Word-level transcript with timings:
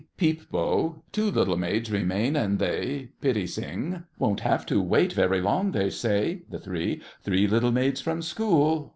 PEEP 0.17 0.49
BO. 0.49 1.03
Two 1.11 1.29
little 1.29 1.57
maids 1.57 1.91
remain, 1.91 2.35
and 2.35 2.57
they— 2.57 3.09
PITTI 3.21 3.45
SING. 3.47 4.03
Won't 4.17 4.39
have 4.39 4.65
to 4.65 4.81
wait 4.81 5.13
very 5.13 5.41
long, 5.41 5.73
they 5.73 5.91
say— 5.91 6.41
THE 6.49 6.57
THREE. 6.57 7.03
Three 7.21 7.45
little 7.45 7.71
maids 7.71 8.01
from 8.01 8.23
school! 8.23 8.89